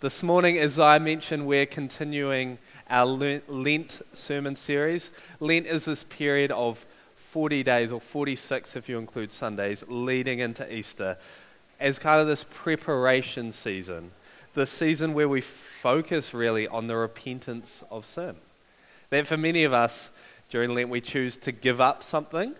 [0.00, 2.58] This morning, as I mentioned, we're continuing
[2.90, 5.10] our Lent sermon series.
[5.40, 6.84] Lent is this period of
[7.30, 11.16] 40 days, or 46 if you include Sundays, leading into Easter,
[11.80, 14.10] as kind of this preparation season.
[14.52, 18.36] The season where we focus really on the repentance of sin.
[19.08, 20.10] That for many of us
[20.50, 22.54] during Lent, we choose to give up something.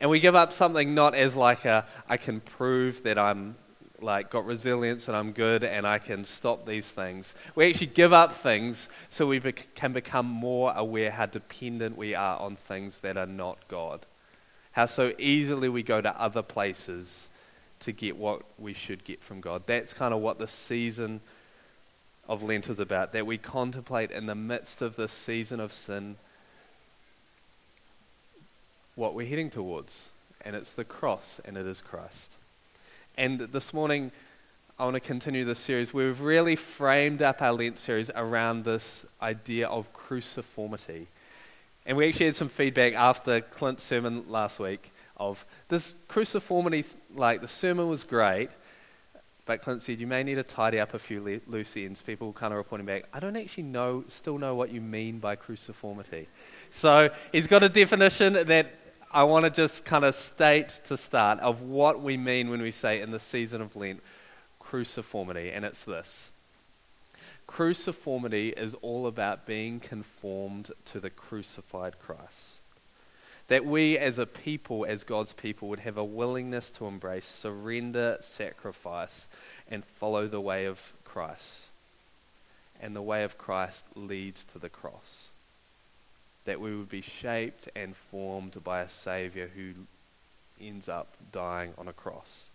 [0.00, 3.54] And we give up something not as like a, I can prove that I'm
[4.00, 7.34] like got resilience and I'm good and I can stop these things.
[7.54, 12.14] We actually give up things so we bec- can become more aware how dependent we
[12.14, 14.00] are on things that are not God.
[14.72, 17.28] How so easily we go to other places
[17.80, 19.62] to get what we should get from God.
[19.66, 21.20] That's kind of what the season
[22.28, 26.16] of Lent is about, that we contemplate in the midst of this season of sin
[28.96, 30.08] what we're heading towards.
[30.44, 32.36] And it's the cross and it is Christ.
[33.18, 34.12] And this morning,
[34.78, 35.92] I want to continue this series.
[35.92, 41.06] We've really framed up our Lent series around this idea of cruciformity.
[41.84, 46.84] And we actually had some feedback after Clint's sermon last week of this cruciformity,
[47.16, 48.50] like the sermon was great,
[49.46, 52.00] but Clint said you may need to tidy up a few loose ends.
[52.00, 55.34] People kind of reporting back, I don't actually know, still know what you mean by
[55.34, 56.26] cruciformity.
[56.72, 58.70] So he's got a definition that
[59.10, 62.70] I want to just kind of state to start of what we mean when we
[62.70, 64.02] say in the season of Lent
[64.60, 66.28] cruciformity, and it's this.
[67.46, 72.56] Cruciformity is all about being conformed to the crucified Christ.
[73.48, 78.18] That we as a people, as God's people, would have a willingness to embrace surrender,
[78.20, 79.26] sacrifice,
[79.70, 81.70] and follow the way of Christ.
[82.78, 85.30] And the way of Christ leads to the cross
[86.48, 89.72] that we would be shaped and formed by a Savior who
[90.58, 92.48] ends up dying on a cross.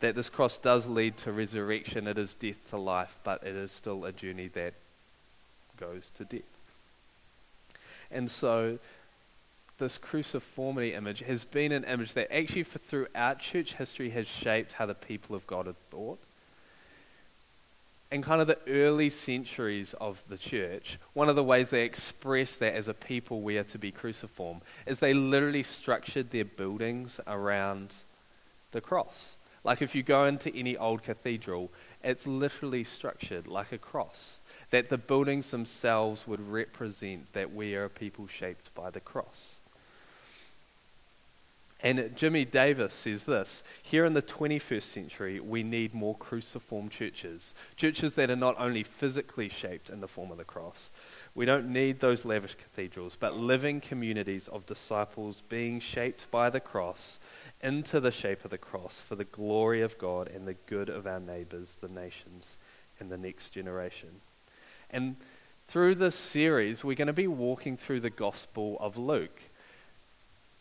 [0.00, 3.70] That this cross does lead to resurrection, it is death to life, but it is
[3.70, 4.74] still a journey that
[5.78, 6.42] goes to death.
[8.10, 8.80] And so,
[9.78, 14.72] this cruciformity image has been an image that actually, for throughout church history, has shaped
[14.72, 16.18] how the people of God have thought
[18.10, 22.58] in kind of the early centuries of the church, one of the ways they expressed
[22.58, 27.20] that as a people we are to be cruciform is they literally structured their buildings
[27.26, 27.94] around
[28.72, 29.36] the cross.
[29.62, 31.70] Like if you go into any old cathedral,
[32.02, 34.38] it's literally structured like a cross.
[34.70, 39.56] That the buildings themselves would represent that we are a people shaped by the cross.
[41.82, 47.54] And Jimmy Davis says this here in the 21st century, we need more cruciform churches.
[47.76, 50.90] Churches that are not only physically shaped in the form of the cross.
[51.34, 56.60] We don't need those lavish cathedrals, but living communities of disciples being shaped by the
[56.60, 57.18] cross
[57.62, 61.06] into the shape of the cross for the glory of God and the good of
[61.06, 62.56] our neighbors, the nations,
[62.98, 64.08] and the next generation.
[64.90, 65.16] And
[65.66, 69.40] through this series, we're going to be walking through the Gospel of Luke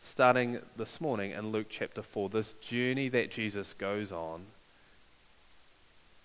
[0.02, 4.46] starting this morning in Luke chapter 4, this journey that Jesus goes on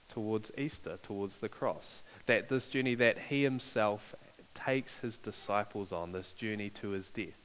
[0.09, 2.03] towards Easter, towards the cross.
[2.27, 4.15] That this journey that he himself
[4.55, 7.41] takes his disciples on, this journey to his death.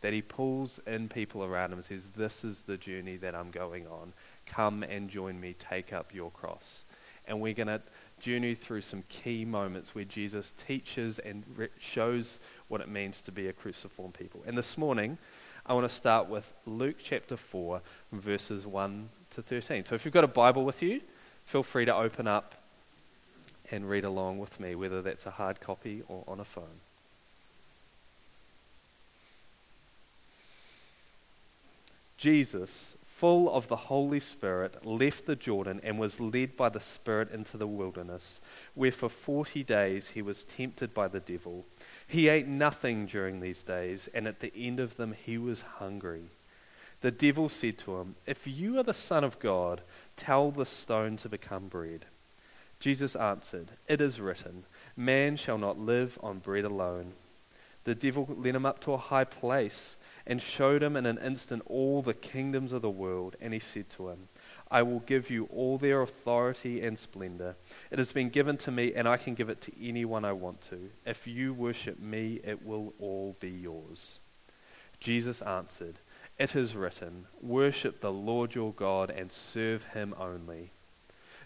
[0.00, 3.50] That he pulls in people around him and says, This is the journey that I'm
[3.50, 4.12] going on.
[4.46, 6.82] Come and join me, take up your cross.
[7.28, 7.80] And we're going to
[8.20, 12.38] journey through some key moments where Jesus teaches and re- shows
[12.68, 14.42] what it means to be a cruciform people.
[14.46, 15.16] And this morning,
[15.70, 19.84] I want to start with Luke chapter 4, verses 1 to 13.
[19.84, 21.00] So if you've got a Bible with you,
[21.46, 22.56] feel free to open up
[23.70, 26.80] and read along with me, whether that's a hard copy or on a phone.
[32.18, 37.30] Jesus, full of the Holy Spirit, left the Jordan and was led by the Spirit
[37.30, 38.40] into the wilderness,
[38.74, 41.66] where for forty days he was tempted by the devil.
[42.08, 46.30] He ate nothing during these days, and at the end of them he was hungry.
[47.02, 49.82] The devil said to him, If you are the Son of God,
[50.16, 52.06] tell the stone to become bread.
[52.80, 54.64] Jesus answered, It is written,
[54.96, 57.12] Man shall not live on bread alone.
[57.84, 59.96] The devil led him up to a high place
[60.30, 63.90] and showed him in an instant all the kingdoms of the world, and he said
[63.90, 64.28] to him,
[64.70, 67.56] I will give you all their authority and splendor.
[67.90, 70.62] It has been given to me, and I can give it to anyone I want
[70.70, 70.78] to.
[71.04, 74.20] If you worship me, it will all be yours.
[75.00, 75.96] Jesus answered,
[76.38, 80.70] It is written, Worship the Lord your God and serve him only.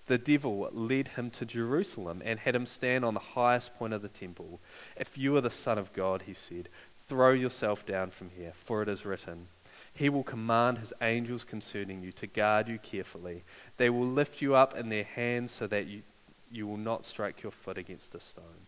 [0.08, 4.02] The devil led him to Jerusalem and had him stand on the highest point of
[4.02, 4.60] the temple.
[4.94, 6.68] If you are the Son of God, he said,
[7.08, 9.48] throw yourself down from here, for it is written,
[9.94, 13.42] he will command his angels concerning you to guard you carefully.
[13.76, 16.02] They will lift you up in their hands so that you
[16.50, 18.66] You will not strike your foot against a stone.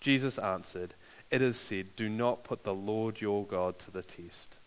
[0.00, 0.94] Jesus answered,
[1.30, 4.58] It is said, Do not put the Lord your God to the test.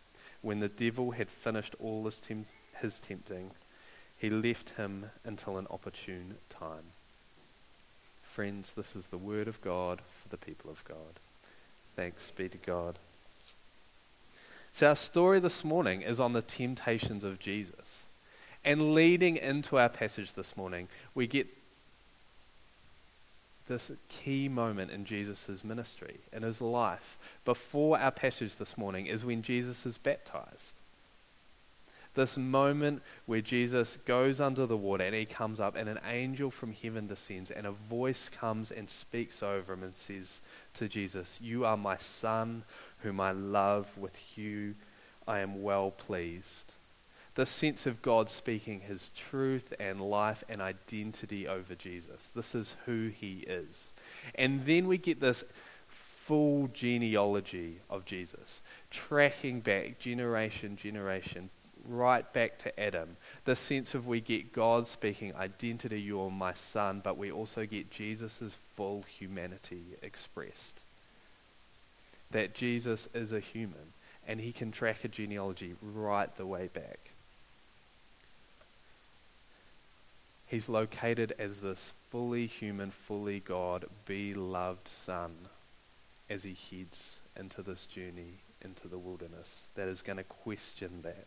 [0.41, 2.21] When the devil had finished all his,
[2.81, 3.51] his tempting,
[4.17, 6.91] he left him until an opportune time.
[8.23, 11.19] Friends, this is the word of God for the people of God.
[11.95, 12.99] Thanks be to God.
[14.77, 18.03] So, our story this morning is on the temptations of Jesus.
[18.63, 21.47] And leading into our passage this morning, we get
[23.67, 29.25] this key moment in Jesus' ministry, in his life, before our passage this morning, is
[29.25, 30.75] when Jesus is baptized.
[32.17, 36.49] This moment where Jesus goes under the water and he comes up, and an angel
[36.49, 40.41] from heaven descends, and a voice comes and speaks over him and says
[40.73, 42.63] to Jesus, You are my son,
[43.03, 43.95] whom I love.
[43.95, 44.73] With you
[45.27, 46.71] I am well pleased
[47.35, 52.31] the sense of God speaking his truth and life and identity over Jesus.
[52.33, 53.93] This is who he is.
[54.33, 55.43] And then we get this
[55.87, 61.51] full genealogy of Jesus, tracking back generation, generation,
[61.87, 63.17] right back to Adam.
[63.45, 67.91] The sense of we get God speaking identity, you're my son, but we also get
[67.91, 70.79] Jesus' full humanity expressed.
[72.31, 73.93] That Jesus is a human
[74.27, 76.99] and he can track a genealogy right the way back.
[80.47, 85.33] He's located as this fully human, fully God, beloved Son
[86.29, 91.25] as he heads into this journey into the wilderness that is going to question that.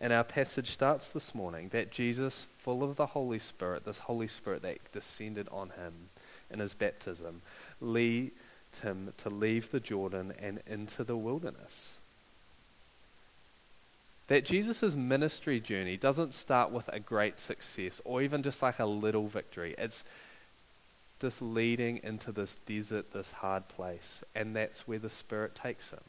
[0.00, 4.26] And our passage starts this morning that Jesus, full of the Holy Spirit, this Holy
[4.26, 5.92] Spirit that descended on him
[6.50, 7.42] in his baptism,
[7.80, 8.32] lead
[8.82, 11.94] him to leave the Jordan and into the wilderness.
[14.28, 18.86] That Jesus' ministry journey doesn't start with a great success or even just like a
[18.86, 19.74] little victory.
[19.76, 20.02] It's
[21.20, 24.22] this leading into this desert, this hard place.
[24.34, 26.00] And that's where the Spirit takes him.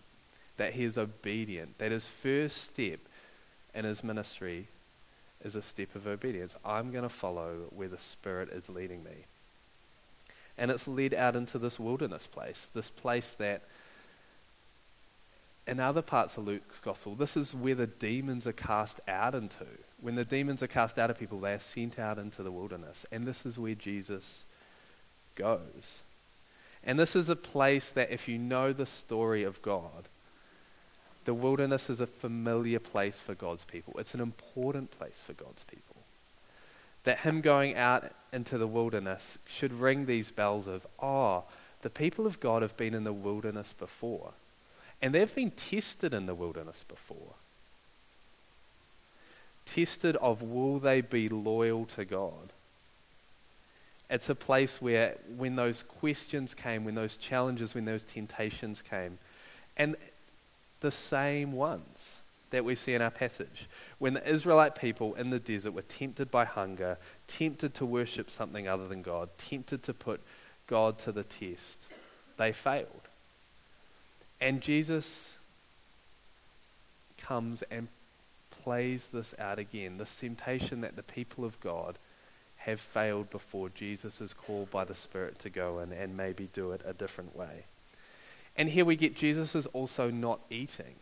[0.58, 1.78] That he is obedient.
[1.78, 3.00] That his first step
[3.76, 4.68] in his ministry
[5.44, 6.56] is a step of obedience.
[6.66, 9.26] I'm going to follow where the Spirit is leading me.
[10.58, 13.64] And it's led out into this wilderness place, this place that
[15.68, 19.66] in other parts of Luke's gospel, this is where the demons are cast out into.
[20.00, 23.06] When the demons are cast out of people, they are sent out into the wilderness.
[23.12, 24.46] And this is where Jesus
[25.36, 26.00] goes.
[26.84, 30.06] And this is a place that, if you know the story of God,
[31.26, 33.96] the wilderness is a familiar place for God's people.
[33.98, 35.96] It's an important place for God's people.
[37.04, 41.44] That Him going out into the wilderness should ring these bells of, oh,
[41.82, 44.34] the people of God have been in the wilderness before.
[45.02, 47.34] And they've been tested in the wilderness before.
[49.66, 52.54] Tested of will they be loyal to God?
[54.10, 59.18] It's a place where, when those questions came, when those challenges, when those temptations came,
[59.78, 59.96] and
[60.86, 62.22] the same ones
[62.52, 63.68] that we see in our passage.
[63.98, 68.68] When the Israelite people in the desert were tempted by hunger, tempted to worship something
[68.68, 70.22] other than God, tempted to put
[70.68, 71.88] God to the test,
[72.38, 73.02] they failed.
[74.40, 75.38] And Jesus
[77.18, 77.88] comes and
[78.52, 81.98] plays this out again this temptation that the people of God
[82.58, 86.74] have failed before Jesus is called by the Spirit to go in and maybe do
[86.74, 87.64] it a different way.
[88.58, 90.96] And here we get Jesus is also not eating.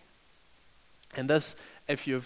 [1.15, 1.55] And this,
[1.87, 2.23] if you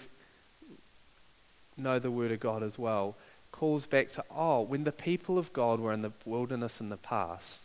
[1.76, 3.16] know the Word of God as well,
[3.52, 6.96] calls back to oh, when the people of God were in the wilderness in the
[6.96, 7.62] past,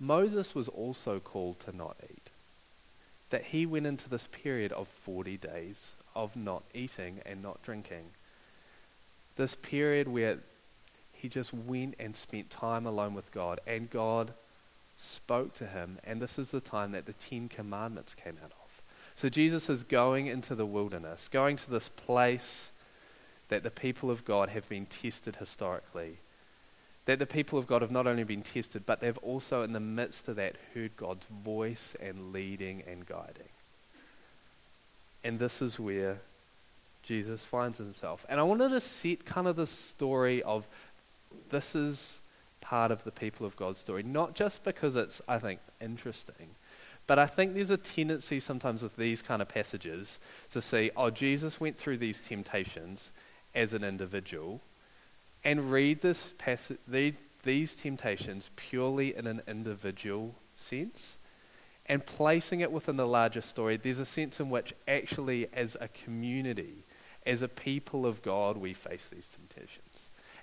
[0.00, 2.22] Moses was also called to not eat
[3.32, 8.04] that he went into this period of 40 days of not eating and not drinking.
[9.36, 10.36] This period where
[11.14, 14.34] he just went and spent time alone with God, and God
[15.02, 18.82] spoke to him, and this is the time that the Ten Commandments came out of.
[19.14, 22.70] So Jesus is going into the wilderness, going to this place
[23.48, 26.16] that the people of God have been tested historically
[27.04, 29.80] that the people of God have not only been tested, but they've also, in the
[29.80, 33.48] midst of that, heard God's voice and leading and guiding.
[35.24, 36.18] And this is where
[37.02, 38.24] Jesus finds himself.
[38.28, 40.64] And I wanted to set kind of the story of
[41.50, 42.20] this is
[42.62, 46.48] part of the people of God's story, not just because it's, I think, interesting,
[47.06, 50.18] but I think there's a tendency sometimes with these kind of passages
[50.52, 53.10] to see, oh, Jesus went through these temptations
[53.54, 54.60] as an individual
[55.44, 61.16] and read this passage, read these temptations purely in an individual sense
[61.86, 65.88] and placing it within the larger story, there's a sense in which actually as a
[65.88, 66.84] community,
[67.26, 69.81] as a people of God, we face these temptations.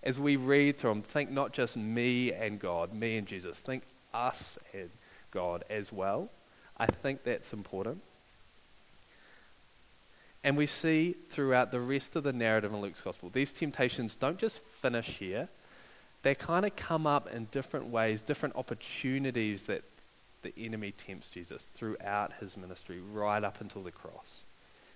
[0.04, 3.84] As we read through them, think not just me and God, me and Jesus, think
[4.14, 4.90] us and
[5.32, 6.30] God as well.
[6.78, 8.02] I think that's important.
[10.44, 14.38] And we see throughout the rest of the narrative in Luke's gospel, these temptations don't
[14.38, 15.50] just finish here.
[16.24, 19.84] They kind of come up in different ways, different opportunities that
[20.42, 24.44] the enemy tempts Jesus throughout his ministry, right up until the cross.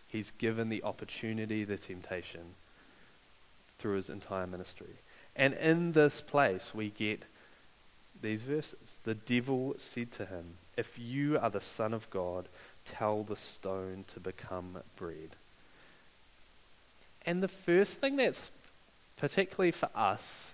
[0.08, 2.56] He's given the opportunity, the temptation,
[3.84, 4.96] through his entire ministry.
[5.36, 7.24] And in this place, we get
[8.22, 8.96] these verses.
[9.04, 12.46] The devil said to him, If you are the Son of God,
[12.86, 15.36] tell the stone to become bread.
[17.26, 18.52] And the first thing that's
[19.18, 20.54] particularly for us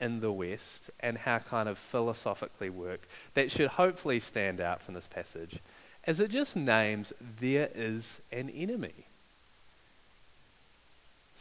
[0.00, 3.00] in the West and how kind of philosophically work
[3.34, 5.58] that should hopefully stand out from this passage
[6.06, 8.94] is it just names there is an enemy.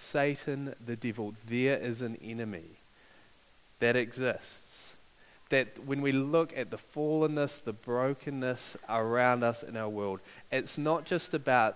[0.02, 2.64] Satan, the devil, there is an enemy
[3.80, 4.94] that exists
[5.50, 10.78] that when we look at the fallenness, the brokenness around us in our world, it's
[10.78, 11.76] not just about,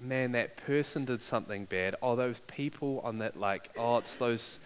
[0.00, 1.94] man, that person did something bad.
[2.02, 4.58] Oh, those people on that, like, oh, it's those,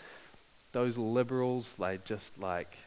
[0.72, 2.78] those liberals, they just like,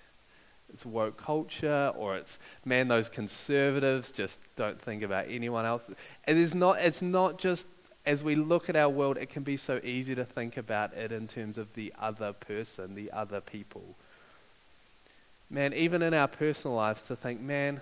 [0.74, 5.84] it's woke culture, or it's, man, those conservatives just don't think about anyone else.
[6.28, 7.68] It is not, it's not just
[8.06, 11.12] as we look at our world, it can be so easy to think about it
[11.12, 13.96] in terms of the other person, the other people.
[15.50, 17.82] Man, even in our personal lives, to think, man,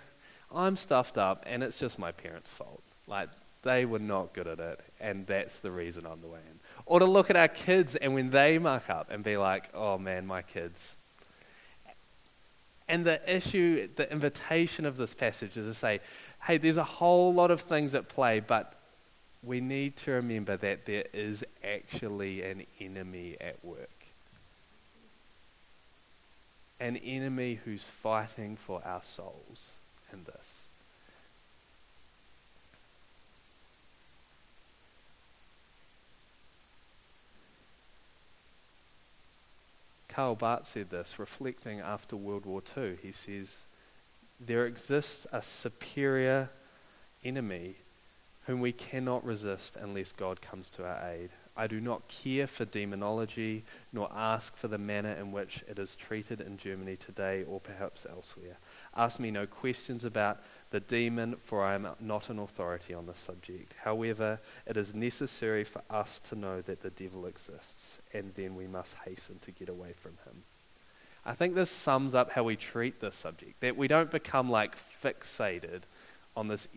[0.53, 2.81] I'm stuffed up and it's just my parents' fault.
[3.07, 3.29] Like,
[3.63, 6.59] they were not good at it, and that's the reason I'm the way in.
[6.85, 9.97] Or to look at our kids and when they muck up and be like, oh
[9.97, 10.95] man, my kids.
[12.89, 16.01] And the issue, the invitation of this passage is to say,
[16.43, 18.73] hey, there's a whole lot of things at play, but
[19.43, 23.89] we need to remember that there is actually an enemy at work.
[26.79, 29.73] An enemy who's fighting for our souls
[30.11, 30.63] in this.
[40.07, 42.97] Karl Barth said this, reflecting after World War II.
[43.01, 43.63] He says,
[44.39, 46.49] There exists a superior
[47.25, 47.75] enemy
[48.45, 51.29] whom we cannot resist unless God comes to our aid.
[51.55, 55.95] I do not care for demonology, nor ask for the manner in which it is
[55.95, 58.57] treated in Germany today or perhaps elsewhere.
[58.95, 60.39] Ask me no questions about
[60.71, 63.73] the demon, for I am not an authority on the subject.
[63.83, 68.65] However, it is necessary for us to know that the devil exists, and then we
[68.65, 70.41] must hasten to get away from him.
[71.25, 74.75] I think this sums up how we treat this subject, that we don't become like
[74.75, 75.81] fixated
[76.35, 76.67] on this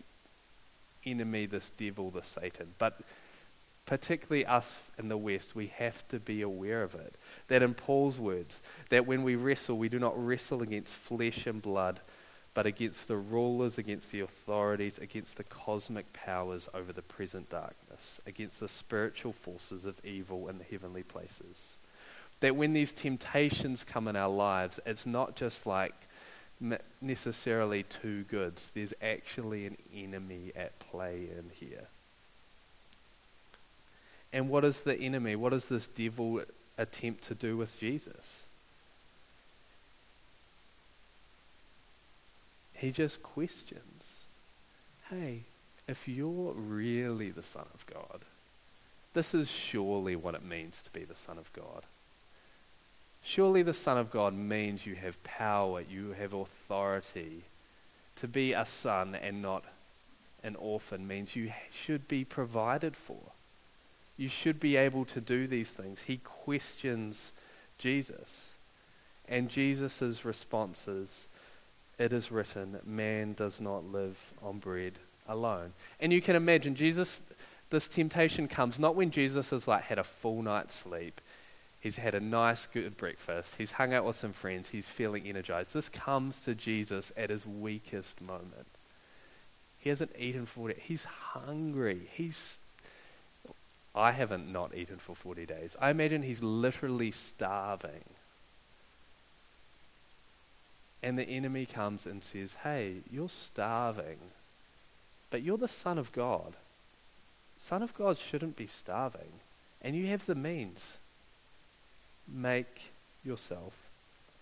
[1.09, 2.73] enemy, this devil, this Satan.
[2.77, 2.99] But
[3.85, 7.15] particularly us in the West, we have to be aware of it.
[7.47, 11.61] That in Paul's words, that when we wrestle, we do not wrestle against flesh and
[11.61, 11.99] blood,
[12.53, 18.19] but against the rulers, against the authorities, against the cosmic powers over the present darkness,
[18.25, 21.75] against the spiritual forces of evil in the heavenly places.
[22.39, 25.93] That when these temptations come in our lives, it's not just like
[27.01, 28.71] necessarily two goods.
[28.73, 31.87] There's actually an enemy at play in here.
[34.33, 35.35] And what is the enemy?
[35.35, 36.41] What does this devil
[36.77, 38.45] attempt to do with Jesus?
[42.73, 44.13] He just questions
[45.09, 45.39] hey,
[45.87, 48.19] if you're really the Son of God,
[49.13, 51.83] this is surely what it means to be the Son of God.
[53.27, 57.43] Surely the Son of God means you have power, you have authority.
[58.21, 59.65] To be a son and not
[60.45, 63.19] an orphan means you should be provided for.
[64.15, 65.99] You should be able to do these things.
[66.07, 67.33] He questions
[67.77, 68.51] Jesus.
[69.27, 71.27] And Jesus' response is,
[71.99, 74.93] It is written, man does not live on bread
[75.27, 75.73] alone.
[75.99, 77.19] And you can imagine Jesus,
[77.71, 81.19] this temptation comes not when Jesus has like had a full night's sleep
[81.87, 83.55] He's had a nice, good breakfast.
[83.57, 84.67] He's hung out with some friends.
[84.67, 85.73] He's feeling energized.
[85.73, 88.67] This comes to Jesus at his weakest moment.
[89.79, 92.09] He hasn't eaten for 40 He's hungry.
[92.11, 92.57] He's.
[93.95, 95.77] I haven't not eaten for 40 days.
[95.79, 98.03] I imagine he's literally starving.
[101.01, 104.17] And the enemy comes and says, Hey, you're starving,
[105.31, 106.51] but you're the Son of God.
[107.57, 109.39] Son of God shouldn't be starving,
[109.81, 110.97] and you have the means
[112.27, 112.91] make
[113.23, 113.73] yourself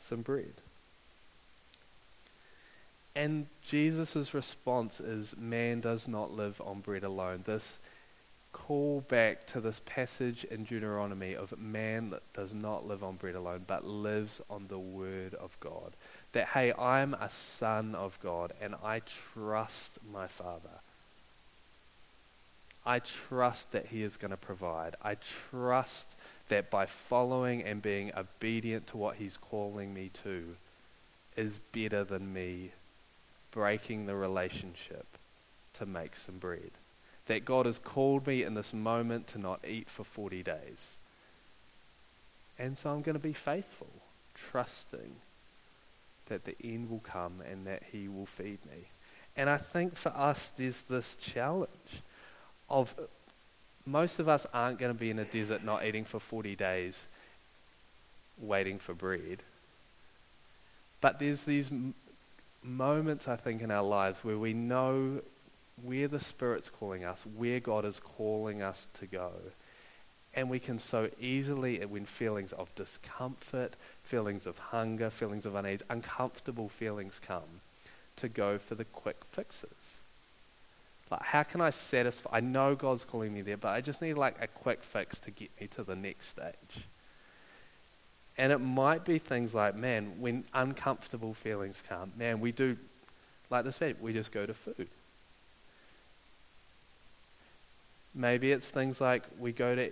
[0.01, 0.53] some bread.
[3.15, 7.43] And Jesus' response is man does not live on bread alone.
[7.45, 7.77] This
[8.51, 13.35] call back to this passage in Deuteronomy of man that does not live on bread
[13.35, 15.91] alone, but lives on the word of God.
[16.33, 19.01] That, hey, I'm a son of God and I
[19.33, 20.81] trust my Father.
[22.85, 24.95] I trust that He is going to provide.
[25.01, 25.15] I
[25.49, 26.15] trust
[26.49, 30.55] that by following and being obedient to what He's calling me to
[31.35, 32.71] is better than me
[33.51, 35.05] breaking the relationship
[35.73, 36.71] to make some bread.
[37.27, 40.95] That God has called me in this moment to not eat for 40 days.
[42.59, 43.89] And so I'm going to be faithful,
[44.33, 45.15] trusting
[46.27, 48.89] that the end will come and that He will feed me.
[49.35, 52.01] And I think for us, there's this challenge
[52.69, 52.95] of
[53.85, 57.05] most of us aren't going to be in a desert not eating for 40 days
[58.39, 59.39] waiting for bread.
[61.01, 61.93] But there's these m-
[62.63, 65.21] moments, I think, in our lives where we know
[65.83, 69.31] where the Spirit's calling us, where God is calling us to go.
[70.33, 73.73] And we can so easily, uh, when feelings of discomfort,
[74.03, 77.61] feelings of hunger, feelings of unease, uncomfortable feelings come,
[78.17, 79.97] to go for the quick fixes.
[81.11, 82.29] Like, how can I satisfy?
[82.33, 85.31] I know God's calling me there, but I just need like a quick fix to
[85.31, 86.85] get me to the next stage.
[88.37, 92.75] And it might be things like, man, when uncomfortable feelings come, man, we do,
[93.49, 94.87] like this we just go to food.
[98.13, 99.91] Maybe it's things like we go to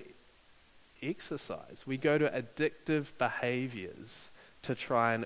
[1.01, 1.83] exercise.
[1.85, 4.29] We go to addictive behaviors
[4.63, 5.25] to try and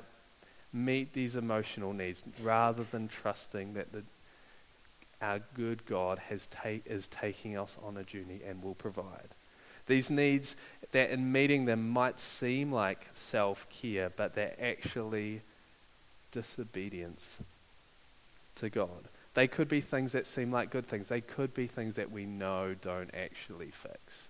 [0.74, 4.04] meet these emotional needs rather than trusting that the
[5.22, 9.30] our good God has ta- is taking us on a journey and will provide.
[9.88, 10.56] These needs
[10.92, 15.42] that in meeting them might seem like self care, but they're actually
[16.32, 17.38] disobedience
[18.56, 19.08] to God.
[19.34, 22.26] They could be things that seem like good things, they could be things that we
[22.26, 24.28] know don't actually fix.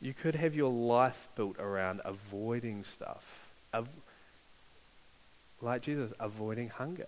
[0.00, 3.24] You could have your life built around avoiding stuff.
[3.72, 3.88] Av-
[5.60, 7.06] like Jesus, avoiding hunger.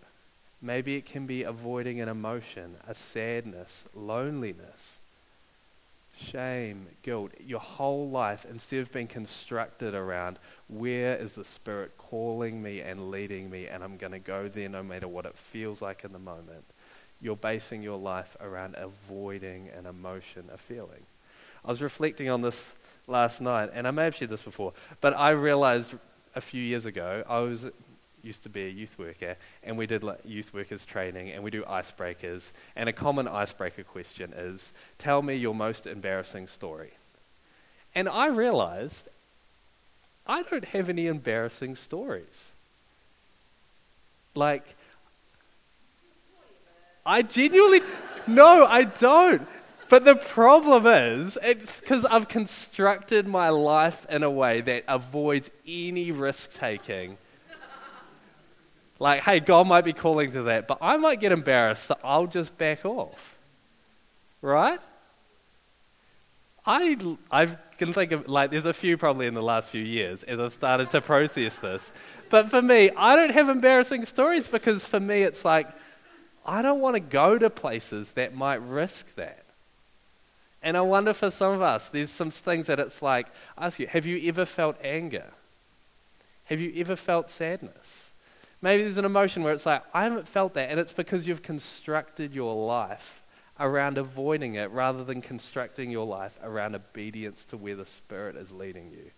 [0.61, 4.99] Maybe it can be avoiding an emotion, a sadness, loneliness,
[6.19, 7.31] shame, guilt.
[7.47, 13.11] Your whole life, instead of being constructed around where is the Spirit calling me and
[13.11, 16.13] leading me, and I'm going to go there no matter what it feels like in
[16.13, 16.65] the moment,
[17.21, 21.03] you're basing your life around avoiding an emotion, a feeling.
[21.65, 22.73] I was reflecting on this
[23.07, 25.95] last night, and I may have shared this before, but I realized
[26.35, 27.69] a few years ago I was
[28.29, 31.51] used to be a youth worker, and we did like youth workers training, and we
[31.51, 32.51] do icebreakers.
[32.77, 36.93] And a common icebreaker question is, "Tell me your most embarrassing story."
[37.95, 39.09] And I realized
[40.27, 42.51] I don't have any embarrassing stories.
[44.35, 44.67] Like,
[47.07, 47.81] I genuinely,
[48.27, 49.49] no, I don't.
[49.89, 55.51] But the problem is, it's because I've constructed my life in a way that avoids
[55.67, 57.17] any risk taking
[58.99, 62.27] like, hey, God might be calling to that, but I might get embarrassed, so I'll
[62.27, 63.37] just back off.
[64.43, 64.81] Right?
[66.67, 66.97] I,
[67.31, 67.47] I
[67.79, 70.53] can think of, like, there's a few probably in the last few years as I've
[70.53, 71.91] started to process this.
[72.29, 75.69] But for me, I don't have embarrassing stories because for me, it's like,
[76.45, 79.45] I don't want to go to places that might risk that.
[80.63, 83.79] And I wonder for some of us, there's some things that it's like, I ask
[83.79, 85.27] you, have you ever felt anger?
[86.47, 88.08] Have you ever felt sadness?
[88.61, 91.43] Maybe there's an emotion where it's like, I haven't felt that, and it's because you've
[91.43, 93.23] constructed your life
[93.61, 98.53] around avoiding it rather than constructing your life around obedience to where the Spirit is
[98.53, 99.11] leading you.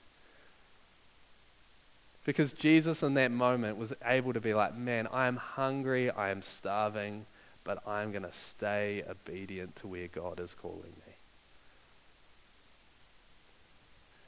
[2.25, 6.31] Because Jesus in that moment was able to be like, man, I am hungry, I
[6.31, 7.25] am starving,
[7.65, 11.15] but I'm going to stay obedient to where God is calling me.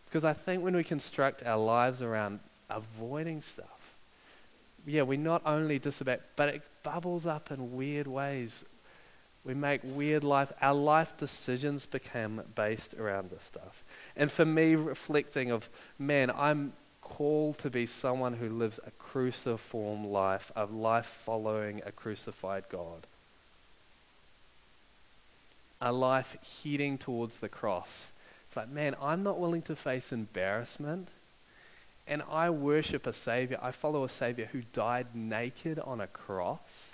[0.07, 3.71] Because I think when we construct our lives around avoiding stuff,
[4.87, 8.64] yeah, we not only disobey, but it bubbles up in weird ways.
[9.45, 13.83] We make weird life, our life decisions become based around this stuff.
[14.16, 15.68] And for me, reflecting of,
[15.99, 21.92] man, I'm called to be someone who lives a cruciform life, a life following a
[21.92, 23.07] crucified God.
[25.81, 28.07] A life heading towards the cross.
[28.47, 31.09] It's like, man, I'm not willing to face embarrassment
[32.07, 33.59] and I worship a Savior.
[33.62, 36.91] I follow a Savior who died naked on a cross.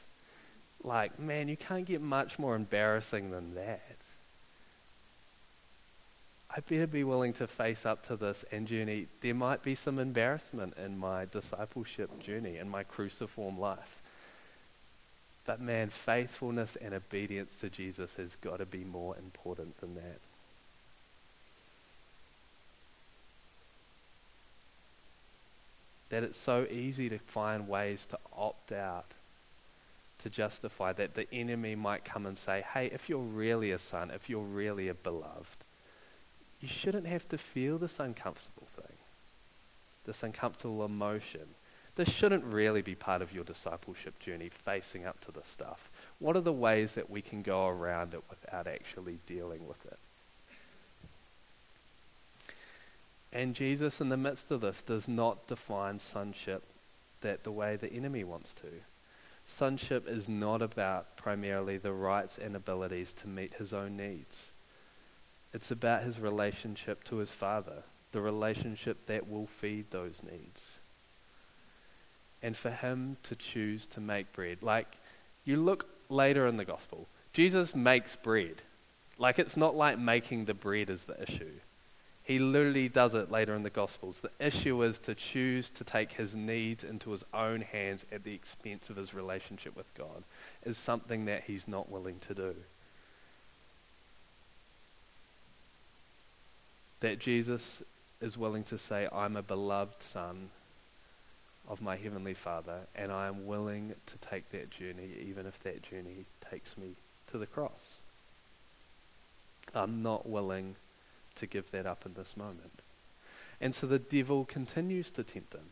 [0.85, 3.81] Like, man, you can't get much more embarrassing than that.
[6.55, 9.07] I better be willing to face up to this and journey.
[9.21, 14.03] There might be some embarrassment in my discipleship journey, in my cruciform life.
[15.45, 20.21] But man, faithfulness and obedience to Jesus has got to be more important than that.
[26.11, 29.07] That it's so easy to find ways to opt out,
[30.23, 34.11] to justify that the enemy might come and say, hey, if you're really a son,
[34.11, 35.65] if you're really a beloved,
[36.61, 38.97] you shouldn't have to feel this uncomfortable thing,
[40.07, 41.49] this uncomfortable emotion
[41.99, 45.91] this shouldn't really be part of your discipleship journey, facing up to this stuff.
[46.21, 49.99] What are the ways that we can go around it without actually dealing with it?
[53.33, 56.63] And Jesus, in the midst of this, does not define sonship
[57.21, 58.69] that the way the enemy wants to.
[59.45, 64.53] Sonship is not about primarily the rights and abilities to meet his own needs.
[65.53, 70.79] It's about his relationship to his Father, the relationship that will feed those needs
[72.43, 74.59] and for him to choose to make bread.
[74.63, 74.87] Like,
[75.45, 78.57] you look later in the gospel, Jesus makes bread.
[79.19, 81.51] Like, it's not like making the bread is the issue.
[82.29, 84.21] He literally does it later in the Gospels.
[84.21, 88.35] The issue is to choose to take his needs into his own hands at the
[88.35, 90.25] expense of his relationship with God,
[90.63, 92.55] is something that he's not willing to do.
[97.01, 97.83] That Jesus
[98.21, 100.51] is willing to say, I'm a beloved son
[101.67, 105.81] of my Heavenly Father, and I am willing to take that journey, even if that
[105.81, 106.89] journey takes me
[107.31, 108.01] to the cross.
[109.75, 110.77] I'm not willing
[111.39, 112.81] to give that up in this moment.
[113.61, 115.71] And so the devil continues to tempt him.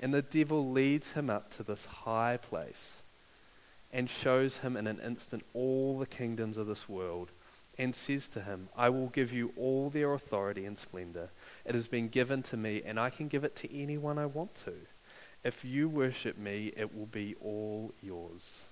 [0.00, 3.00] And the devil leads him up to this high place
[3.92, 7.30] and shows him in an instant all the kingdoms of this world
[7.78, 11.28] and says to him, I will give you all their authority and splendor.
[11.64, 14.54] It has been given to me, and I can give it to anyone I want
[14.64, 14.74] to.
[15.42, 18.62] If you worship me, it will be all yours.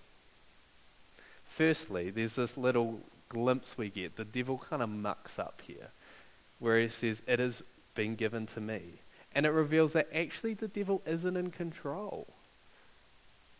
[1.44, 4.16] Firstly, there's this little glimpse we get.
[4.16, 5.88] The devil kind of mucks up here,
[6.62, 7.62] where he says, It has
[7.94, 8.82] been given to me.
[9.34, 12.26] And it reveals that actually the devil isn't in control,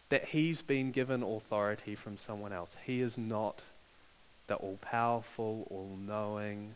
[0.09, 2.77] that he's been given authority from someone else.
[2.85, 3.63] He is not
[4.47, 6.75] the all powerful, all knowing.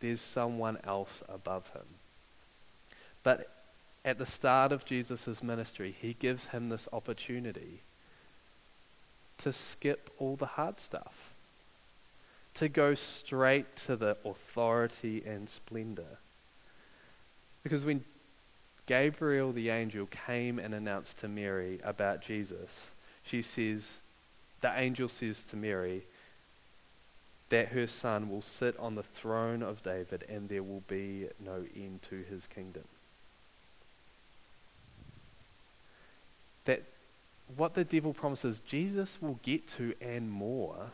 [0.00, 1.86] There's someone else above him.
[3.22, 3.48] But
[4.04, 7.80] at the start of Jesus' ministry, he gives him this opportunity
[9.38, 11.27] to skip all the hard stuff,
[12.54, 16.18] to go straight to the authority and splendor.
[17.62, 18.04] Because when
[18.86, 22.90] Gabriel the angel came and announced to Mary about Jesus,
[23.24, 23.98] she says,
[24.60, 26.02] the angel says to Mary,
[27.50, 31.64] that her son will sit on the throne of David and there will be no
[31.76, 32.84] end to his kingdom.
[36.68, 36.82] that
[37.56, 40.90] what the devil promises, Jesus will get to and more.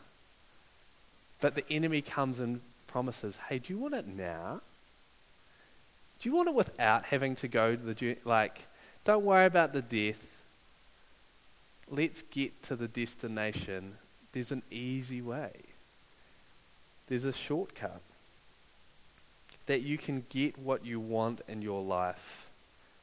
[1.41, 4.61] But the enemy comes and promises, hey, do you want it now?
[6.19, 8.61] Do you want it without having to go to the, like,
[9.03, 10.21] don't worry about the death.
[11.89, 13.93] Let's get to the destination.
[14.31, 15.51] There's an easy way.
[17.07, 18.01] There's a shortcut
[19.67, 22.47] that you can get what you want in your life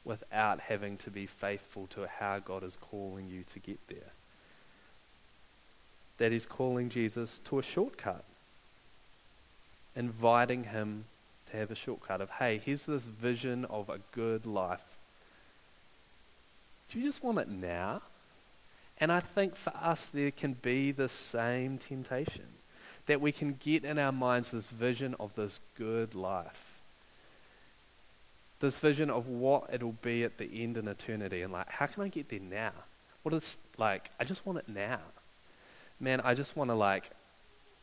[0.05, 4.11] without having to be faithful to how God is calling you to get there.
[6.19, 8.25] That is calling Jesus to a shortcut,
[9.97, 11.05] inviting him
[11.51, 14.83] to have a shortcut of, hey, here's this vision of a good life.
[16.91, 18.03] Do you just want it now?
[18.99, 22.45] And I think for us, there can be the same temptation
[23.07, 26.73] that we can get in our minds this vision of this good life
[28.63, 32.03] this vision of what it'll be at the end in eternity and like how can
[32.03, 32.73] i get there now
[33.25, 35.01] what is like i just want it now
[36.03, 37.11] man i just want to like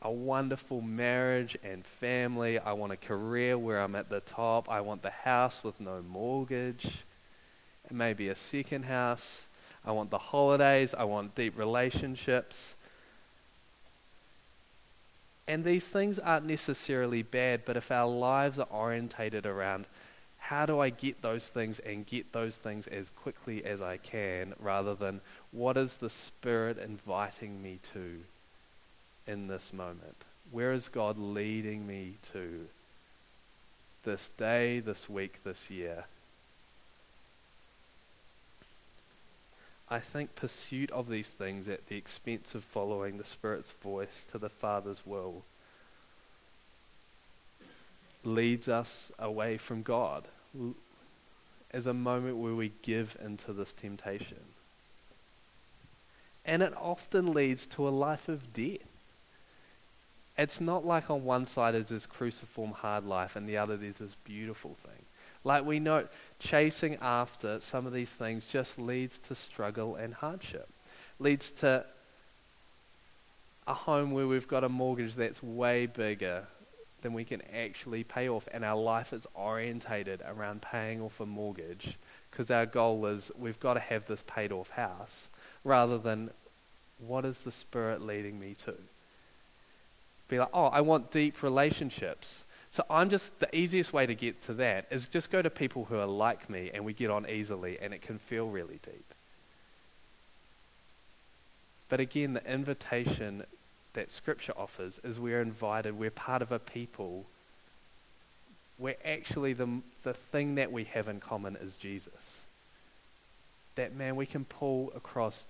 [0.02, 2.58] a wonderful marriage and family.
[2.58, 4.70] I want a career where i'm at the top.
[4.70, 7.04] I want the house with no mortgage.
[7.92, 9.46] Maybe a second house.
[9.86, 10.94] I want the holidays.
[10.94, 12.76] I want deep relationships.
[15.48, 19.86] And these things aren't necessarily bad but if our lives are orientated around
[20.38, 24.54] how do I get those things and get those things as quickly as I can
[24.60, 25.20] rather than
[25.52, 28.22] what is the Spirit inviting me to
[29.26, 30.24] in this moment?
[30.52, 32.68] Where is God leading me to
[34.04, 36.06] this day, this week, this year?
[39.92, 44.38] I think pursuit of these things at the expense of following the Spirit's voice to
[44.38, 45.44] the Father's will
[48.24, 50.26] leads us away from God
[51.72, 54.38] as a moment where we give into this temptation.
[56.46, 58.80] And it often leads to a life of death.
[60.38, 63.98] It's not like on one side is this cruciform hard life and the other there's
[63.98, 65.06] this beautiful thing.
[65.44, 66.08] Like we know,
[66.40, 70.70] chasing after some of these things just leads to struggle and hardship,
[71.20, 71.86] leads to
[73.68, 76.46] a home where we've got a mortgage that's way bigger
[77.02, 81.26] than we can actually pay off, and our life is orientated around paying off a
[81.26, 81.98] mortgage
[82.32, 85.30] because our goal is we've got to have this paid off house
[85.64, 86.30] rather than
[87.00, 88.74] what is the Spirit leading me to?
[90.28, 92.44] Be like, oh, I want deep relationships.
[92.70, 95.86] So I'm just, the easiest way to get to that is just go to people
[95.86, 99.06] who are like me and we get on easily and it can feel really deep.
[101.90, 103.44] But again, the invitation
[103.94, 107.26] that Scripture offers is we're invited, we're part of a people
[108.78, 112.39] where actually the, the thing that we have in common is Jesus.
[113.80, 115.46] That, man, we can pull across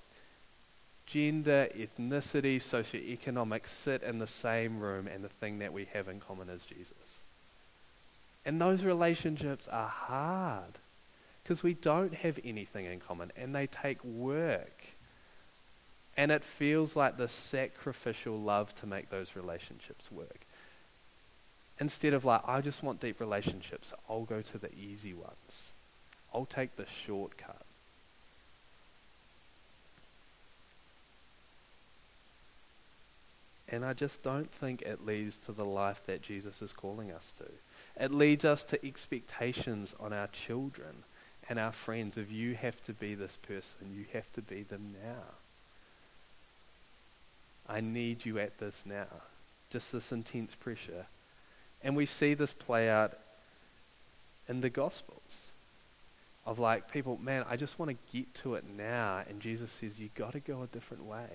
[1.08, 6.20] gender, ethnicity, socioeconomic, sit in the same room, and the thing that we have in
[6.20, 7.24] common is Jesus.
[8.46, 10.78] And those relationships are hard
[11.42, 14.84] because we don't have anything in common and they take work.
[16.16, 20.42] And it feels like the sacrificial love to make those relationships work.
[21.80, 25.72] Instead of like, I just want deep relationships, I'll go to the easy ones.
[26.32, 27.66] I'll take the shortcut.
[33.72, 37.34] And I just don't think it leads to the life that Jesus is calling us
[37.38, 38.04] to.
[38.04, 41.04] It leads us to expectations on our children
[41.50, 44.96] and our friends of you have to be this person, you have to be them
[45.04, 45.36] now.
[47.68, 49.08] I need you at this now.
[49.70, 51.06] Just this intense pressure.
[51.84, 53.14] And we see this play out
[54.48, 55.48] in the Gospels
[56.46, 59.22] of like people, man, I just want to get to it now.
[59.30, 61.30] And Jesus says, you got to go a different way.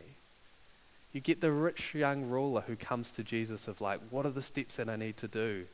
[1.15, 4.43] You get the rich young ruler who comes to Jesus of like, what are the
[4.43, 5.65] steps that I need to do?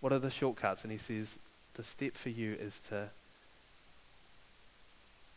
[0.00, 0.82] What are the shortcuts?
[0.82, 1.38] And he says,
[1.74, 3.10] the step for you is to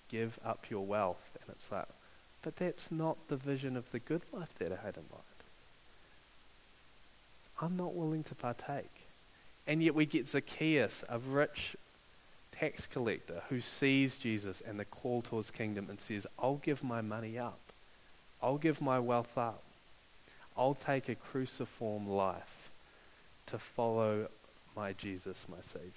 [0.10, 1.38] give up your wealth.
[1.42, 1.88] And it's like,
[2.42, 5.24] but that's not the vision of the good life that I had in mind.
[7.62, 9.08] I'm not willing to partake.
[9.68, 11.76] And yet we get Zacchaeus, a rich
[12.54, 16.82] tax collector, who sees Jesus and the call to his kingdom and says, I'll give
[16.82, 17.60] my money up.
[18.44, 19.64] I'll give my wealth up.
[20.58, 22.70] I'll take a cruciform life
[23.48, 24.28] to follow
[24.76, 25.90] my Jesus, my Savior.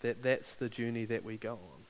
[0.00, 1.84] That that's the journey that we go on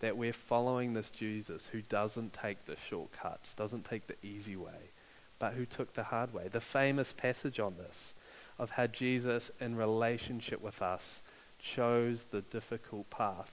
[0.00, 4.90] that we're following this Jesus who doesn't take the shortcuts, doesn't take the easy way,
[5.38, 6.48] but who took the hard way.
[6.48, 8.14] The famous passage on this
[8.58, 11.20] of how Jesus, in relationship with us,
[11.60, 13.52] chose the difficult path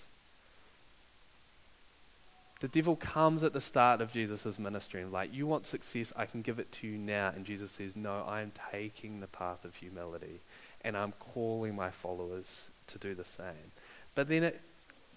[2.61, 6.27] The devil comes at the start of Jesus' ministry and, like, you want success, I
[6.27, 7.33] can give it to you now.
[7.35, 10.39] And Jesus says, No, I am taking the path of humility,
[10.81, 13.71] and I'm calling my followers to do the same.
[14.13, 14.61] But then it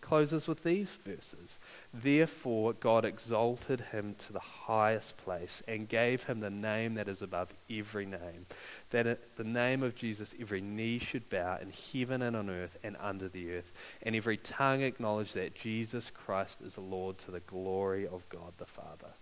[0.04, 1.58] closes with these verses.
[1.92, 7.22] Therefore, God exalted him to the highest place and gave him the name that is
[7.22, 8.46] above every name.
[8.90, 12.76] That in the name of Jesus, every knee should bow in heaven and on earth
[12.84, 17.40] and under the earth, and every tongue acknowledge that Jesus Christ is Lord to the
[17.40, 19.14] glory of God the Father.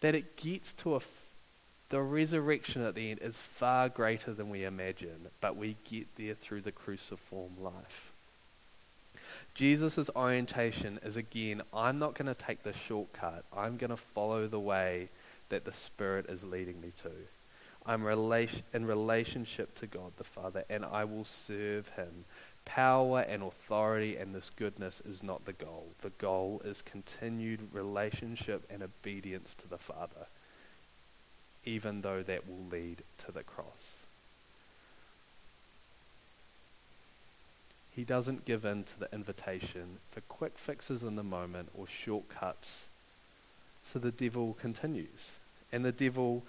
[0.00, 1.00] That it gets to a
[1.88, 6.34] the resurrection at the end is far greater than we imagine, but we get there
[6.34, 8.05] through the cruciform life.
[9.56, 13.42] Jesus' orientation is again, I'm not going to take the shortcut.
[13.56, 15.08] I'm going to follow the way
[15.48, 17.10] that the Spirit is leading me to.
[17.86, 22.26] I'm in relationship to God the Father, and I will serve Him.
[22.66, 25.86] Power and authority and this goodness is not the goal.
[26.02, 30.26] The goal is continued relationship and obedience to the Father,
[31.64, 34.05] even though that will lead to the cross.
[37.96, 42.84] He doesn't give in to the invitation for quick fixes in the moment or shortcuts.
[43.82, 45.32] So the devil continues.
[45.72, 46.44] And the devil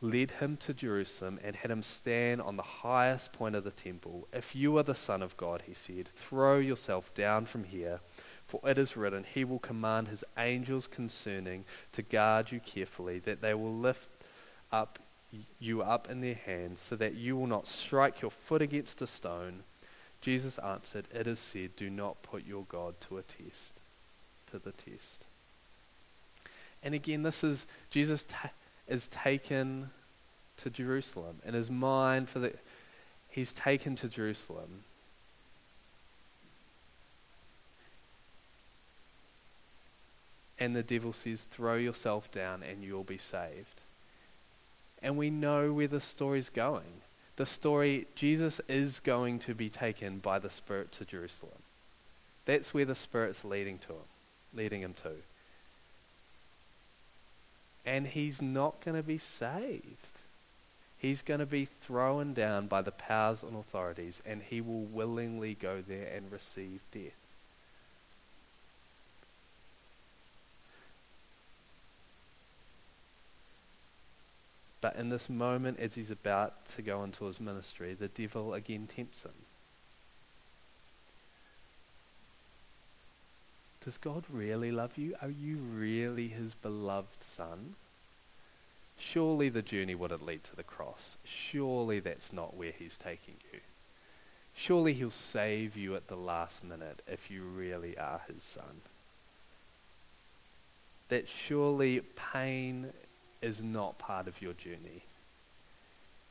[0.00, 4.28] led him to Jerusalem and had him stand on the highest point of the temple.
[4.32, 7.98] If you are the Son of God, he said, throw yourself down from here.
[8.52, 13.40] For it is written, He will command His angels concerning to guard you carefully, that
[13.40, 14.08] they will lift
[14.70, 14.98] up
[15.58, 19.06] you up in their hands, so that you will not strike your foot against a
[19.06, 19.62] stone.
[20.22, 23.80] Jesus answered, It is said, Do not put your God to a test,
[24.50, 25.24] to the test.
[26.82, 28.24] And again, this is Jesus
[28.88, 29.90] is taken
[30.58, 31.36] to Jerusalem.
[31.44, 32.52] In his mind, for the,
[33.28, 34.84] he's taken to Jerusalem.
[40.58, 43.80] And the devil says, Throw yourself down and you'll be saved.
[45.02, 47.02] And we know where the story's going.
[47.42, 51.58] The story, Jesus is going to be taken by the Spirit to Jerusalem.
[52.46, 54.08] That's where the Spirit's leading to him,
[54.54, 55.10] leading him to.
[57.84, 59.82] And he's not going to be saved.
[60.96, 65.54] He's going to be thrown down by the powers and authorities, and he will willingly
[65.54, 67.21] go there and receive death.
[74.82, 78.88] But in this moment, as he's about to go into his ministry, the devil again
[78.94, 79.32] tempts him.
[83.84, 85.14] Does God really love you?
[85.22, 87.74] Are you really his beloved son?
[88.98, 91.16] Surely the journey wouldn't lead to the cross.
[91.24, 93.60] Surely that's not where he's taking you.
[94.54, 98.82] Surely he'll save you at the last minute if you really are his son.
[101.08, 102.00] That surely
[102.32, 102.92] pain
[103.42, 105.02] is not part of your journey.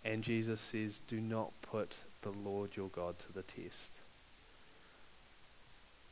[0.03, 3.91] And Jesus says, do not put the Lord your God to the test.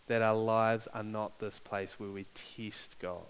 [0.08, 3.24] That our lives are not this place where we test God.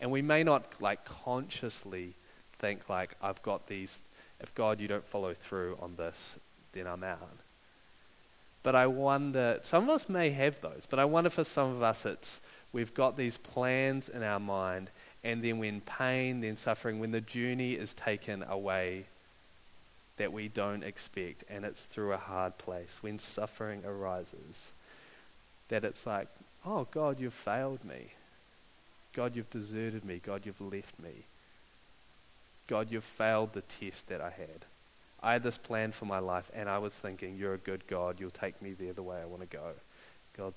[0.00, 2.14] And we may not like consciously
[2.58, 3.98] think like I've got these
[4.40, 6.36] if God you don't follow through on this,
[6.72, 7.18] then I'm out.
[8.62, 11.82] But I wonder some of us may have those, but I wonder for some of
[11.82, 12.40] us it's
[12.72, 14.90] we've got these plans in our mind
[15.24, 19.06] and then when pain, then suffering, when the journey is taken away
[20.18, 24.70] that we don't expect, and it's through a hard place, when suffering arises,
[25.70, 26.28] that it's like,
[26.64, 28.12] oh, God, you've failed me.
[29.14, 30.20] God, you've deserted me.
[30.24, 31.24] God, you've left me.
[32.66, 34.66] God, you've failed the test that I had.
[35.22, 38.20] I had this plan for my life, and I was thinking, you're a good God.
[38.20, 39.72] You'll take me there the way I want to go.
[40.36, 40.52] God,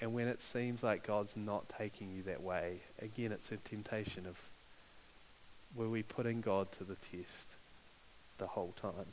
[0.00, 4.26] and when it seems like God's not taking you that way, again, it's a temptation
[4.26, 4.36] of
[5.76, 7.46] were we putting God to the test
[8.38, 9.12] the whole time?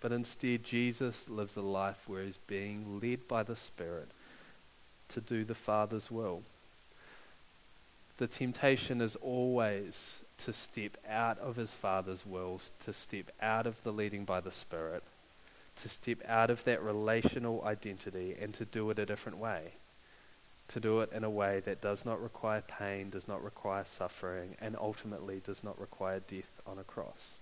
[0.00, 4.08] But instead, Jesus lives a life where he's being led by the Spirit
[5.08, 6.42] to do the Father's will.
[8.18, 13.82] The temptation is always to step out of his Father's will, to step out of
[13.84, 15.02] the leading by the Spirit,
[15.80, 19.72] to step out of that relational identity and to do it a different way.
[20.68, 24.56] To do it in a way that does not require pain, does not require suffering,
[24.60, 27.34] and ultimately does not require death on a cross.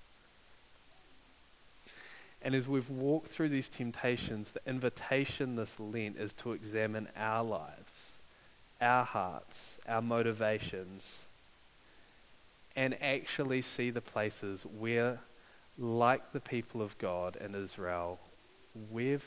[2.42, 7.44] And as we've walked through these temptations, the invitation this Lent is to examine our
[7.44, 8.12] lives,
[8.80, 11.20] our hearts, our motivations,
[12.74, 15.18] and actually see the places where
[15.78, 18.18] like the people of God in Israel,
[18.90, 19.24] we've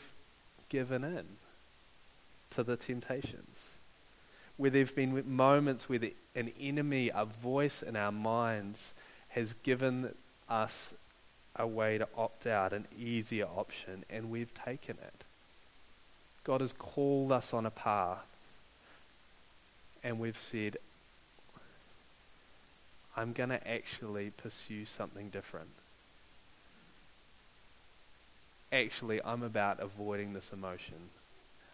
[0.69, 1.25] given in
[2.51, 3.57] to the temptations.
[4.57, 8.93] Where there have been moments where the, an enemy, a voice in our minds,
[9.29, 10.13] has given
[10.47, 10.93] us
[11.55, 15.23] a way to opt out, an easier option, and we've taken it.
[16.43, 18.25] God has called us on a path,
[20.03, 20.77] and we've said,
[23.15, 25.69] I'm going to actually pursue something different
[28.73, 30.97] actually, I'm about avoiding this emotion.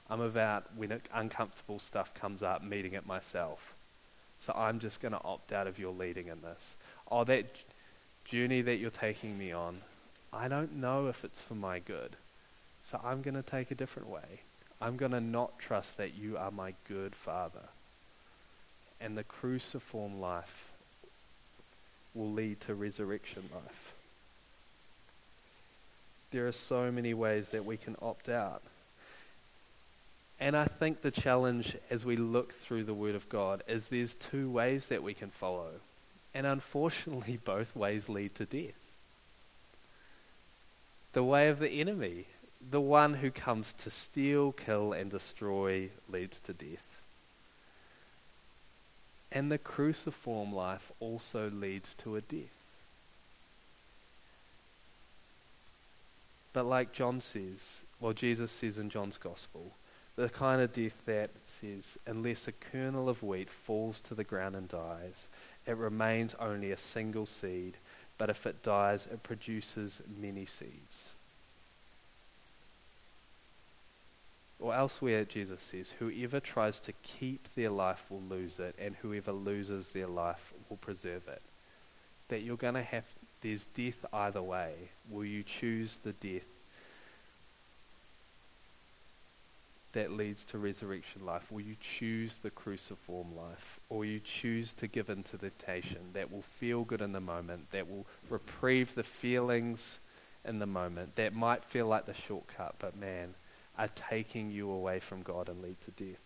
[0.10, 3.74] I'm about, when uncomfortable stuff comes up, meeting it myself.
[4.40, 6.76] So I'm just going to opt out of your leading in this.
[7.10, 7.46] Oh, that
[8.26, 9.82] journey that you're taking me on,
[10.32, 12.16] I don't know if it's for my good.
[12.84, 14.42] So I'm going to take a different way.
[14.82, 17.70] I'm going to not trust that you are my good father.
[19.02, 20.70] And the cruciform life
[22.14, 23.89] will lead to resurrection life.
[26.32, 28.62] There are so many ways that we can opt out.
[30.40, 34.14] And I think the challenge as we look through the Word of God is there's
[34.14, 35.72] two ways that we can follow.
[36.34, 38.80] And unfortunately, both ways lead to death.
[41.14, 42.26] The way of the enemy,
[42.70, 47.02] the one who comes to steal, kill, and destroy, leads to death.
[49.32, 52.59] And the cruciform life also leads to a death.
[56.54, 59.72] But like John says, well, Jesus says in John's Gospel,
[60.16, 61.30] The kind of death that
[61.62, 65.28] says, unless a kernel of wheat falls to the ground and dies,
[65.68, 67.76] it remains only a single seed,
[68.18, 71.12] but if it dies, it produces many seeds.
[74.60, 79.32] Or elsewhere, Jesus says, Whoever tries to keep their life will lose it, and whoever
[79.32, 81.42] loses their life will preserve it.
[82.28, 83.06] That you're going to have,
[83.42, 84.74] there's death either way.
[85.10, 86.48] Will you choose the death
[89.94, 91.52] that leads to resurrection life?
[91.52, 93.80] Will you choose the cruciform life?
[93.90, 97.20] Or you choose to give in to the temptation that will feel good in the
[97.20, 100.00] moment, that will reprieve the feelings
[100.46, 103.34] in the moment, that might feel like the shortcut, but man,
[103.78, 106.20] are taking you away from God and lead to death.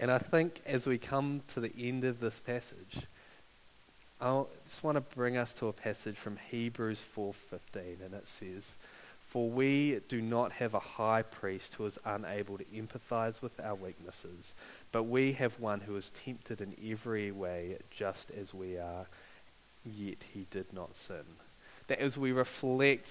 [0.00, 3.06] And I think as we come to the end of this passage,
[4.20, 8.74] I just want to bring us to a passage from Hebrews 4:15 and it says,
[9.28, 13.76] "For we do not have a high priest who is unable to empathize with our
[13.76, 14.54] weaknesses,
[14.90, 19.06] but we have one who is tempted in every way just as we are,
[19.84, 21.36] yet he did not sin."
[21.86, 23.08] That as we reflect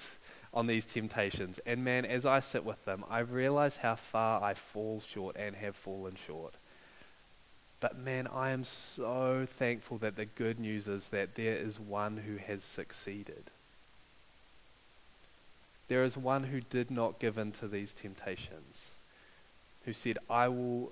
[0.53, 1.59] on these temptations.
[1.65, 5.55] And man, as I sit with them, I realize how far I fall short and
[5.55, 6.53] have fallen short.
[7.79, 12.17] But man, I am so thankful that the good news is that there is one
[12.17, 13.43] who has succeeded.
[15.87, 18.91] There is one who did not give in to these temptations,
[19.85, 20.91] who said, I will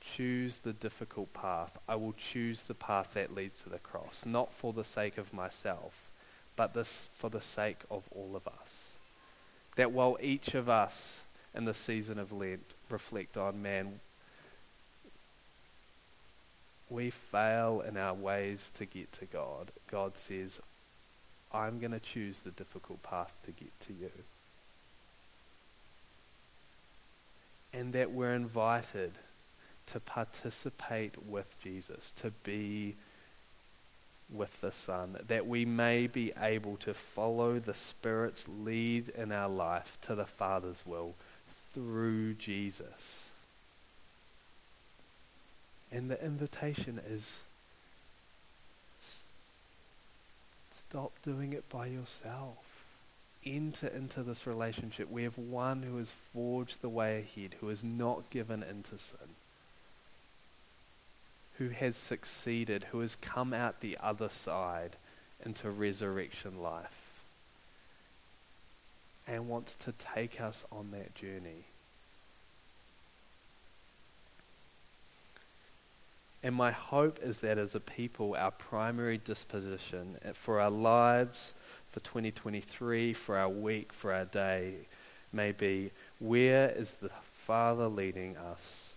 [0.00, 1.78] choose the difficult path.
[1.88, 5.34] I will choose the path that leads to the cross, not for the sake of
[5.34, 5.92] myself,
[6.56, 8.96] but this for the sake of all of us.
[9.76, 11.20] That while each of us
[11.54, 14.00] in the season of Lent reflect on, man,
[16.90, 20.60] we fail in our ways to get to God, God says,
[21.52, 24.10] I'm going to choose the difficult path to get to you.
[27.72, 29.12] And that we're invited
[29.86, 32.94] to participate with Jesus, to be
[34.32, 39.48] with the Son, that we may be able to follow the Spirit's lead in our
[39.48, 41.14] life to the Father's will
[41.74, 43.29] through Jesus.
[45.92, 47.40] And the invitation is
[50.74, 52.58] stop doing it by yourself.
[53.44, 55.10] Enter into this relationship.
[55.10, 59.30] We have one who has forged the way ahead, who has not given into sin
[61.60, 64.96] who has succeeded, who has come out the other side
[65.44, 67.20] into resurrection life
[69.28, 71.66] and wants to take us on that journey.
[76.42, 81.54] And my hope is that as a people, our primary disposition for our lives,
[81.90, 84.74] for 2023, for our week, for our day,
[85.32, 87.10] may be where is the
[87.44, 88.94] Father leading us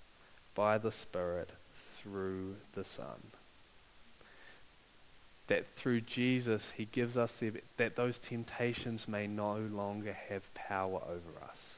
[0.55, 1.49] by the Spirit
[1.97, 3.31] through the Son.
[5.47, 11.01] That through Jesus, He gives us the, that those temptations may no longer have power
[11.05, 11.75] over us.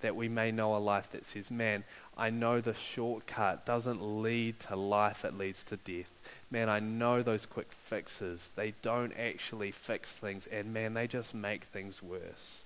[0.00, 1.84] That we may know a life that says, man,
[2.18, 6.10] I know the shortcut doesn't lead to life, it leads to death.
[6.50, 11.34] Man, I know those quick fixes, they don't actually fix things, and man, they just
[11.34, 12.62] make things worse.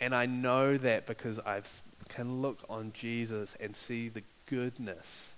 [0.00, 1.62] And I know that because I
[2.08, 5.34] can look on Jesus and see the goodness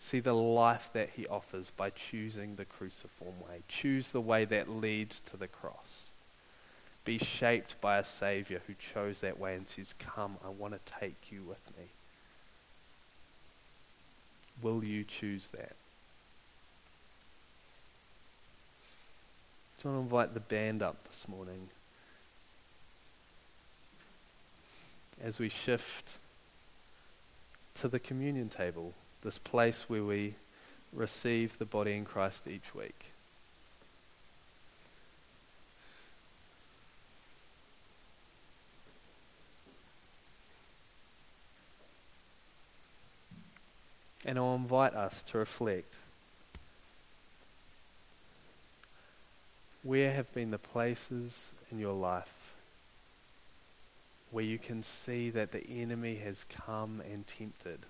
[0.00, 3.62] see the life that he offers by choosing the cruciform way.
[3.68, 6.08] Choose the way that leads to the cross.
[7.04, 10.92] Be shaped by a Savior who chose that way and says, Come, I want to
[11.00, 11.86] take you with me.
[14.62, 15.72] Will you choose that?
[19.84, 21.68] I want to invite the band up this morning
[25.22, 26.18] as we shift
[27.76, 28.92] to the communion table
[29.22, 30.34] this place where we
[30.92, 33.12] receive the body in Christ each week.
[44.28, 45.94] And I'll invite us to reflect.
[49.82, 52.52] Where have been the places in your life
[54.30, 57.80] where you can see that the enemy has come and tempted?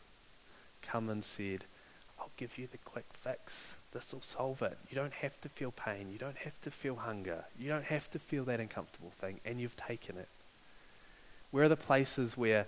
[0.83, 1.65] come and said,
[2.19, 3.75] I'll give you the quick fix.
[3.93, 4.77] This will solve it.
[4.91, 6.09] You don't have to feel pain.
[6.13, 7.45] You don't have to feel hunger.
[7.59, 10.29] You don't have to feel that uncomfortable thing, and you've taken it.
[11.51, 12.67] Where are the places where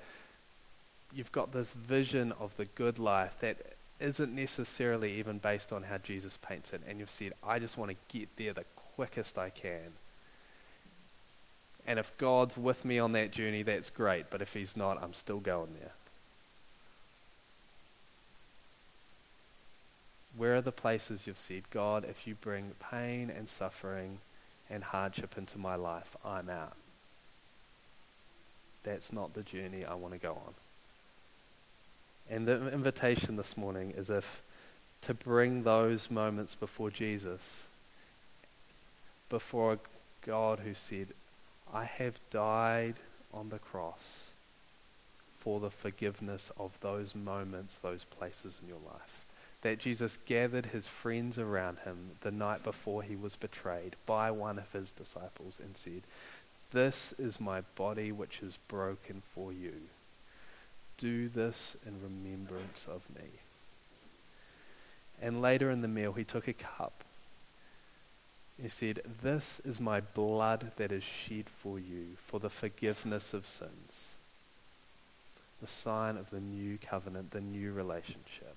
[1.12, 3.56] you've got this vision of the good life that
[4.00, 7.90] isn't necessarily even based on how Jesus paints it, and you've said, I just want
[7.90, 8.64] to get there the
[8.96, 9.92] quickest I can.
[11.86, 14.26] And if God's with me on that journey, that's great.
[14.30, 15.92] But if He's not, I'm still going there.
[20.36, 24.18] Where are the places you've said, God, if you bring pain and suffering
[24.70, 26.76] and hardship into my life, I'm out?
[28.84, 30.54] That's not the journey I want to go on.
[32.30, 34.42] And the invitation this morning is if
[35.02, 37.64] to bring those moments before Jesus,
[39.28, 39.80] before
[40.24, 41.08] God who said,
[41.74, 42.94] I have died
[43.34, 44.28] on the cross
[45.40, 49.24] for the forgiveness of those moments, those places in your life.
[49.62, 54.58] That Jesus gathered his friends around him the night before he was betrayed by one
[54.58, 56.02] of his disciples and said,
[56.72, 59.72] This is my body which is broken for you.
[61.00, 63.24] Do this in remembrance of me.
[65.22, 67.04] And later in the meal, he took a cup.
[68.60, 73.46] He said, This is my blood that is shed for you for the forgiveness of
[73.46, 74.12] sins.
[75.62, 78.56] The sign of the new covenant, the new relationship.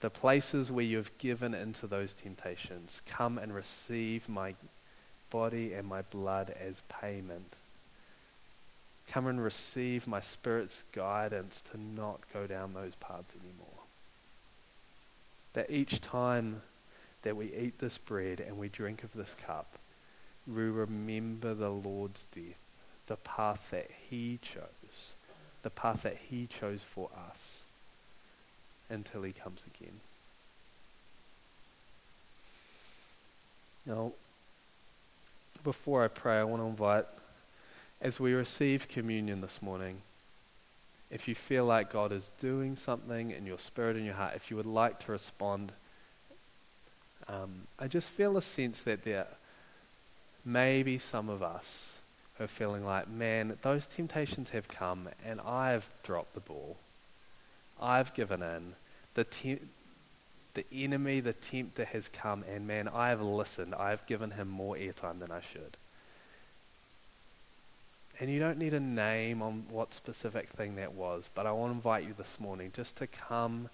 [0.00, 4.54] The places where you have given into those temptations, come and receive my
[5.30, 7.54] body and my blood as payment.
[9.10, 13.78] Come and receive my Spirit's guidance to not go down those paths anymore
[15.58, 16.62] that each time
[17.22, 19.66] that we eat this bread and we drink of this cup,
[20.46, 22.58] we remember the Lord's death,
[23.08, 25.12] the path that He chose,
[25.62, 27.62] the path that He chose for us
[28.88, 29.98] until He comes again.
[33.84, 34.12] Now,
[35.64, 37.06] before I pray, I want to invite,
[38.00, 40.02] as we receive communion this morning,
[41.10, 44.50] if you feel like God is doing something in your spirit and your heart, if
[44.50, 45.72] you would like to respond,
[47.28, 49.26] um, I just feel a sense that there
[50.44, 51.98] may be some of us
[52.36, 56.76] who are feeling like, man, those temptations have come and I've dropped the ball.
[57.80, 58.74] I've given in.
[59.14, 59.60] The, te-
[60.54, 63.74] the enemy, the tempter has come, and man, I have listened.
[63.74, 65.76] I've given him more airtime than I should.
[68.20, 71.70] And you don't need a name on what specific thing that was, but I want
[71.70, 73.68] to invite you this morning just to come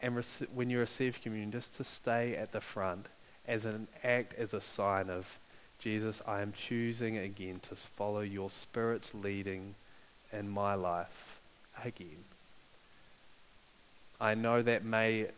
[0.00, 3.06] and rec- when you receive communion, just to stay at the front
[3.46, 5.38] as an act, as a sign of
[5.78, 9.74] Jesus, I am choosing again to follow your Spirit's leading
[10.32, 11.40] in my life
[11.84, 12.24] again.
[14.20, 15.28] I know that may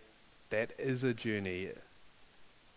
[0.50, 1.68] that is a journey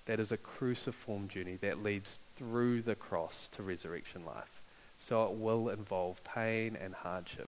[0.05, 4.63] that is a cruciform journey that leads through the cross to resurrection life.
[4.99, 7.50] So it will involve pain and hardship.